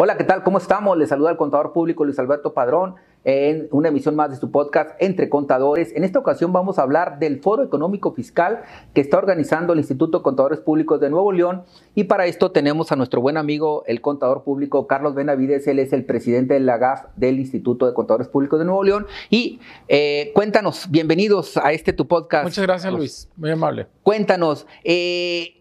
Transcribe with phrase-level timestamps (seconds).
[0.00, 0.44] Hola, ¿qué tal?
[0.44, 0.96] ¿Cómo estamos?
[0.96, 4.90] Les saluda el contador público Luis Alberto Padrón en una emisión más de su podcast
[5.00, 5.92] Entre Contadores.
[5.96, 8.62] En esta ocasión vamos a hablar del Foro Económico Fiscal
[8.94, 11.64] que está organizando el Instituto de Contadores Públicos de Nuevo León
[11.96, 15.92] y para esto tenemos a nuestro buen amigo el contador público Carlos Benavides, él es
[15.92, 19.58] el presidente de la GAF del Instituto de Contadores Públicos de Nuevo León y
[19.88, 22.44] eh, cuéntanos, bienvenidos a este tu podcast.
[22.44, 23.88] Muchas gracias Luis, muy amable.
[24.04, 25.57] Cuéntanos, eh,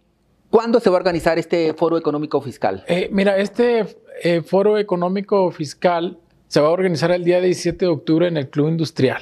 [0.50, 2.84] ¿Cuándo se va a organizar este foro económico fiscal?
[2.88, 3.86] Eh, mira, este
[4.24, 8.50] eh, foro económico fiscal se va a organizar el día 17 de octubre en el
[8.50, 9.22] Club Industrial.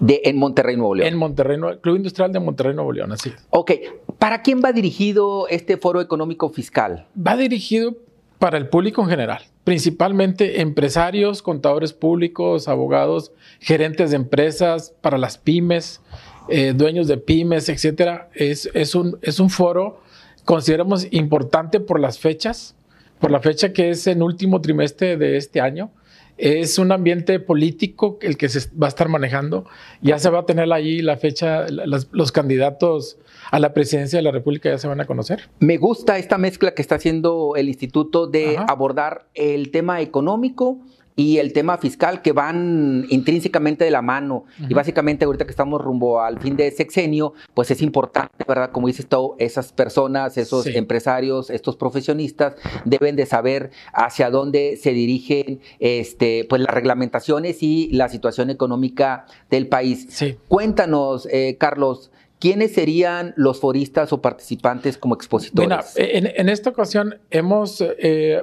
[0.00, 1.08] De, en Monterrey, Nuevo León.
[1.08, 3.36] En Monterrey, Club Industrial de Monterrey, Nuevo León, así es.
[3.50, 3.70] Ok,
[4.18, 7.06] ¿para quién va dirigido este foro económico fiscal?
[7.16, 7.94] Va dirigido
[8.40, 13.30] para el público en general, principalmente empresarios, contadores públicos, abogados,
[13.60, 16.00] gerentes de empresas, para las pymes,
[16.48, 18.28] eh, dueños de pymes, etcétera.
[18.34, 20.01] Es, es, un, es un foro
[20.44, 22.76] consideramos importante por las fechas,
[23.20, 25.90] por la fecha que es en último trimestre de este año.
[26.38, 29.66] Es un ambiente político el que se va a estar manejando.
[30.00, 33.18] Ya se va a tener ahí la fecha, los candidatos
[33.52, 35.50] a la presidencia de la República ya se van a conocer.
[35.60, 40.78] Me gusta esta mezcla que está haciendo el instituto de abordar el tema económico,
[41.16, 44.44] y el tema fiscal que van intrínsecamente de la mano.
[44.68, 48.70] Y básicamente ahorita que estamos rumbo al fin de sexenio, pues es importante, ¿verdad?
[48.70, 54.92] Como dices tú, esas personas, esos empresarios, estos profesionistas deben de saber hacia dónde se
[54.92, 60.08] dirigen este, pues las reglamentaciones y la situación económica del país.
[60.48, 65.94] Cuéntanos, eh, Carlos, ¿quiénes serían los foristas o participantes como expositores?
[65.96, 67.80] en, esta ocasión hemos...
[67.80, 68.42] Eh,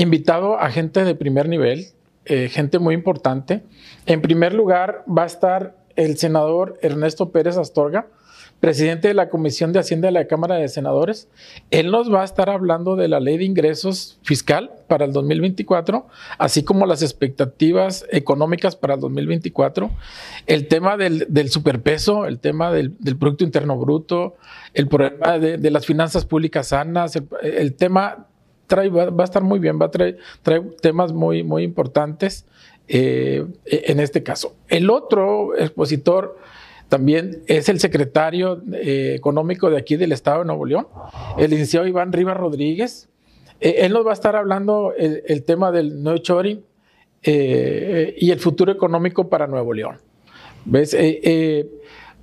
[0.00, 1.86] invitado a gente de primer nivel,
[2.24, 3.62] eh, gente muy importante.
[4.06, 8.06] En primer lugar va a estar el senador Ernesto Pérez Astorga,
[8.60, 11.28] presidente de la Comisión de Hacienda de la Cámara de Senadores.
[11.70, 16.06] Él nos va a estar hablando de la ley de ingresos fiscal para el 2024,
[16.38, 19.90] así como las expectativas económicas para el 2024,
[20.46, 24.36] el tema del, superpeso, el tema del, Producto Interno Bruto,
[24.74, 28.26] el problema de, las finanzas públicas sanas, el tema
[28.76, 30.18] va, a estar muy bien, va a traer,
[30.80, 32.46] temas muy, muy importantes
[32.88, 34.56] eh, en este caso.
[34.68, 36.38] El otro expositor
[36.88, 40.88] también es el secretario eh, económico de aquí del Estado de Nuevo León,
[41.38, 43.08] el licenciado Iván Rivas Rodríguez.
[43.60, 46.64] Eh, él nos va a estar hablando el, tema del no shoring
[47.22, 49.98] y el futuro económico para Nuevo León.
[50.64, 50.96] ¿Ves?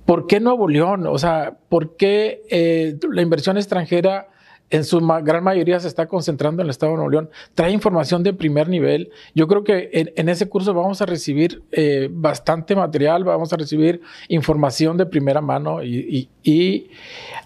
[0.04, 1.06] ¿Por qué Nuevo León?
[1.06, 4.28] O sea, ¿por qué la inversión extranjera
[4.70, 8.22] en su gran mayoría se está concentrando en el Estado de Nuevo León, trae información
[8.22, 9.10] de primer nivel.
[9.34, 14.02] Yo creo que en, ese curso vamos a recibir eh, bastante material, vamos a recibir
[14.28, 16.28] información de primera mano y,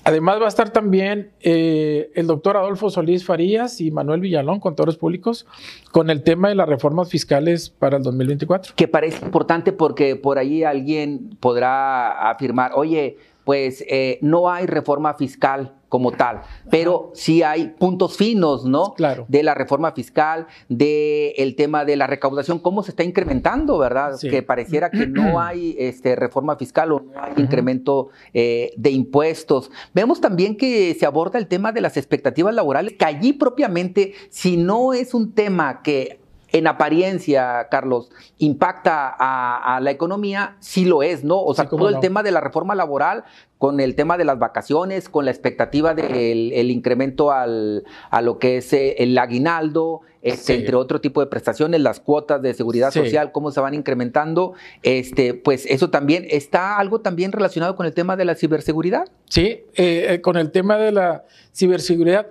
[0.05, 4.97] además va a estar también eh, el doctor Adolfo Solís Farías y Manuel Villalón, contadores
[4.97, 5.47] públicos,
[5.91, 8.75] con el tema de las reformas fiscales para el 2024.
[8.77, 15.15] Que parece importante porque por ahí alguien podrá afirmar, oye, pues eh, no hay reforma
[15.15, 18.95] fiscal como tal, pero sí hay puntos finos, ¿no?
[18.95, 19.27] Claro.
[19.29, 24.19] De la reforma fiscal, del el tema de la recaudación, cómo se está incrementando, ¿verdad?
[24.19, 29.71] Que pareciera que no hay este, reforma fiscal o no hay incremento eh, de impuestos.
[29.93, 34.57] Vemos también que se aborda el tema de las expectativas laborales, que allí propiamente, si
[34.57, 36.22] no es un tema que
[36.53, 41.43] en apariencia, Carlos, impacta a, la economía, sí lo es, ¿no?
[41.43, 43.25] O sea, todo el tema de la reforma laboral,
[43.57, 48.59] con el tema de las vacaciones, con la expectativa del incremento al, a lo que
[48.59, 53.33] es eh, el aguinaldo, este, entre otro tipo de prestaciones, las cuotas de seguridad social,
[53.33, 54.53] cómo se van incrementando,
[54.83, 59.07] este, pues eso también está algo también relacionado con el tema de la ciberseguridad.
[59.29, 61.25] Sí, eh, eh, con el tema de la
[61.55, 62.27] ciberseguridad.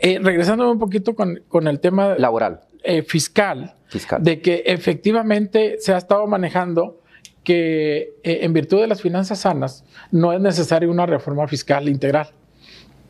[0.00, 3.74] regresando un poquito con, con el tema laboral eh, fiscal,
[4.20, 7.00] de que efectivamente se ha estado manejando
[7.42, 12.28] que eh, en virtud de las finanzas sanas no es necesaria una reforma fiscal integral.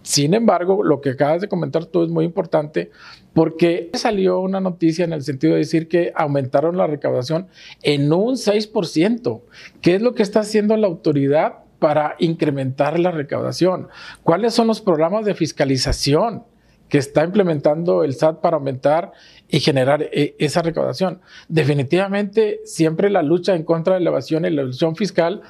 [0.03, 2.91] Sin embargo, lo que acabas de comentar tú es muy importante
[3.33, 7.49] porque salió una noticia en el sentido de decir que aumentaron la recaudación
[7.83, 9.41] en un 6%.
[9.81, 13.89] ¿Qué es lo que está haciendo la autoridad para incrementar la recaudación?
[14.23, 16.45] ¿Cuáles son los programas de fiscalización?
[16.89, 19.13] que está implementando el SAT para aumentar
[19.55, 21.21] y generar eh, esa recaudación.
[21.47, 25.43] Definitivamente, siempre la lucha en contra de la evasión y la ilusión fiscal,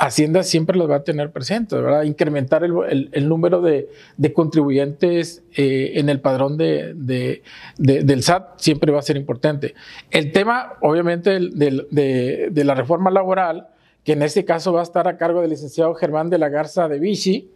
[0.00, 2.02] Hacienda siempre los va a tener presentes, ¿verdad?
[2.02, 3.88] Incrementar el, número de,
[4.34, 7.42] contribuyentes eh, en el padrón de,
[7.76, 9.74] del SAT siempre va a ser importante.
[10.10, 13.68] El tema, obviamente, de, la reforma laboral,
[14.02, 16.88] que en este caso va a estar a cargo del licenciado Germán de la Garza
[16.88, 17.50] de Vichy,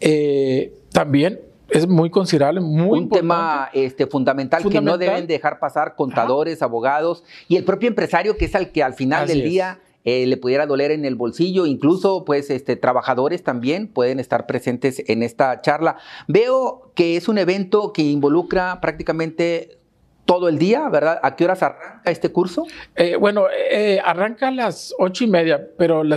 [0.00, 1.40] eh, también
[1.74, 7.24] es muy considerable, muy Un tema este, fundamental, que no deben dejar pasar contadores, abogados
[7.48, 10.66] y el propio empresario que es al que al final del día eh, le pudiera
[10.66, 15.96] doler en el bolsillo, incluso pues este, trabajadores también pueden estar presentes en esta charla.
[16.28, 19.78] Veo que es un evento que involucra prácticamente
[20.24, 21.20] todo el día, ¿verdad?
[21.22, 22.66] ¿A qué horas arranca este curso?
[22.96, 26.16] Eh, bueno, eh, arranca a las ocho y media, pero la,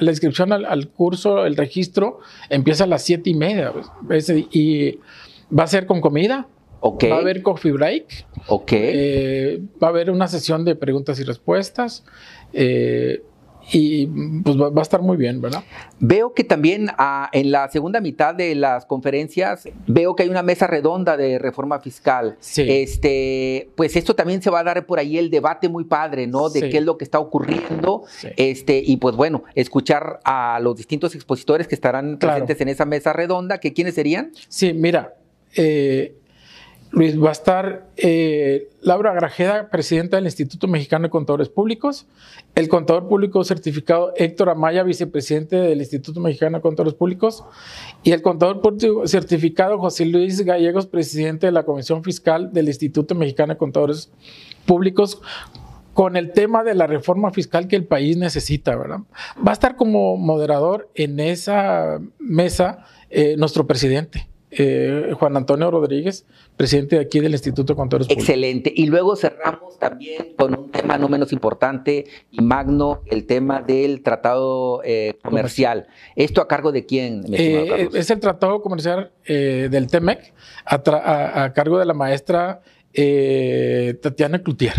[0.00, 3.72] inscripción al, curso, el registro, empieza a las siete y media.
[4.06, 4.98] Pues, y
[5.56, 6.46] va a ser con comida.
[6.82, 7.10] Okay.
[7.10, 8.26] Va a haber coffee break.
[8.46, 8.72] Ok.
[9.82, 12.04] va a haber una sesión de preguntas y respuestas.
[12.52, 13.22] Eh,
[13.72, 14.06] y
[14.42, 15.62] pues va, a estar muy bien, ¿verdad?
[15.98, 20.42] Veo que también ah, en la segunda mitad de las conferencias veo que hay una
[20.42, 22.36] mesa redonda de reforma fiscal.
[22.40, 22.64] Sí.
[22.68, 26.48] Este, pues esto también se va a dar por ahí el debate muy padre, ¿no?
[26.50, 28.04] De qué es lo que está ocurriendo.
[28.36, 33.12] Este, y pues bueno, escuchar a los distintos expositores que estarán presentes en esa mesa
[33.12, 34.32] redonda, que quiénes serían?
[34.48, 35.14] Sí, mira,
[35.56, 36.14] eh,
[36.92, 42.08] Luis, va a estar eh, Laura Grajeda, presidenta del Instituto Mexicano de Contadores Públicos,
[42.56, 47.44] el contador público certificado Héctor Amaya, vicepresidente del Instituto Mexicano de Contadores Públicos,
[48.02, 53.14] y el contador público certificado José Luis Gallegos, presidente de la Comisión Fiscal del Instituto
[53.14, 54.10] Mexicano de Contadores
[54.66, 55.22] Públicos,
[55.94, 59.00] con el tema de la reforma fiscal que el país necesita, ¿verdad?
[59.46, 64.28] Va a estar como moderador en esa mesa eh, nuestro presidente.
[64.52, 66.26] Eh, Juan Antonio Rodríguez,
[66.56, 68.28] presidente de aquí del Instituto de Contadores Públicos.
[68.28, 68.72] Excelente.
[68.74, 74.02] Y luego cerramos también con un tema no menos importante y magno, el tema del
[74.02, 75.86] tratado eh, comercial.
[76.16, 77.24] ¿Esto a cargo de quién?
[77.32, 80.32] Eh, es el tratado comercial del TEMEC
[80.64, 82.60] a, cargo de la maestra
[82.92, 84.74] Tatiana Cloutier.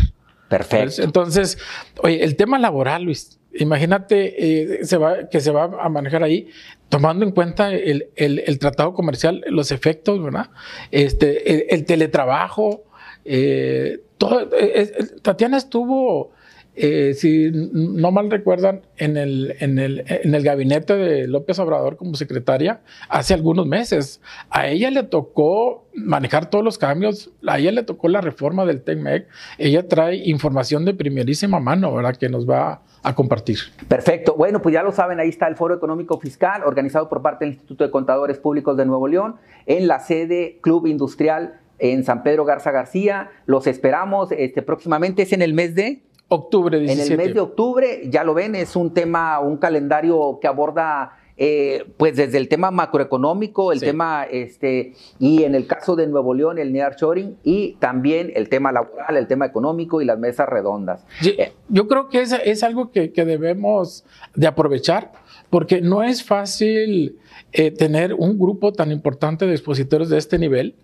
[0.49, 1.01] Perfecto.
[1.01, 1.57] Entonces,
[2.03, 6.47] oye, el tema laboral, Luis, imagínate se va, que se va a manejar ahí
[6.91, 10.49] tomando en cuenta el, tratado comercial, los efectos, ¿verdad?
[10.91, 12.83] Este, el, teletrabajo,
[13.23, 16.33] eh, todo, eh, Tatiana estuvo,
[16.75, 21.97] eh, si no mal recuerdan, en el, en, el, en el gabinete de López Obrador
[21.97, 24.21] como secretaria hace algunos meses.
[24.49, 28.81] A ella le tocó manejar todos los cambios, a ella le tocó la reforma del
[28.81, 29.27] TECMEC,
[29.57, 32.15] ella trae información de primerísima mano, ¿verdad?
[32.15, 33.57] Que nos va a compartir.
[33.87, 34.35] Perfecto.
[34.37, 37.53] Bueno, pues ya lo saben, ahí está el Foro Económico Fiscal organizado por parte del
[37.53, 39.35] Instituto de Contadores Públicos de Nuevo León
[39.65, 43.31] en la sede Club Industrial en San Pedro Garza García.
[43.45, 46.03] Los esperamos este, próximamente, es en el mes de...
[46.33, 47.05] Octubre 17.
[47.05, 51.17] En el mes de octubre, ya lo ven, es un tema, un calendario que aborda
[51.35, 56.33] eh, pues desde el tema macroeconómico, el tema, este, y en el caso de Nuevo
[56.33, 61.03] León, el nearshoring, y también el tema laboral, el tema económico y las mesas redondas.
[61.25, 64.05] Eh, yo, creo que es, es algo que, debemos
[64.35, 65.11] de aprovechar,
[65.49, 67.17] porque no es fácil
[67.51, 70.75] eh, tener un grupo tan importante de expositores de este nivel.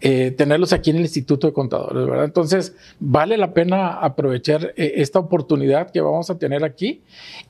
[0.00, 2.24] Tenerlos aquí en el Instituto de Contadores, ¿verdad?
[2.24, 7.02] Entonces, vale la pena aprovechar esta oportunidad que vamos a tener aquí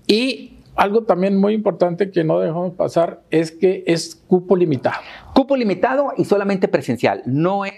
[0.07, 5.01] y algo también muy importante que no dejamos pasar es que es cupo limitado.
[5.35, 7.73] Cupo limitado y solamente presencial, no es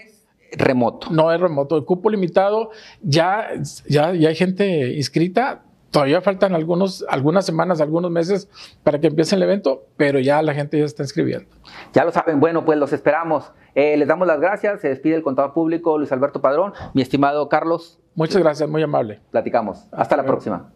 [0.51, 1.09] remoto.
[1.09, 3.49] No es remoto, el cupo limitado, ya,
[3.87, 8.49] ya, ya hay gente inscrita, todavía faltan algunos, algunas semanas, algunos meses
[8.83, 11.49] para que empiece el evento, pero ya la gente ya está inscribiendo.
[11.93, 13.51] Ya lo saben, bueno, pues los esperamos.
[13.75, 17.49] Eh, les damos las gracias, se despide el contador público Luis Alberto Padrón, mi estimado
[17.49, 17.99] Carlos.
[18.15, 19.21] Muchas gracias, muy amable.
[19.31, 19.87] Platicamos.
[19.91, 20.71] Hasta la próxima.